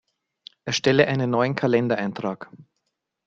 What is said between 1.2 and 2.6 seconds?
neuen Kalendereintrag!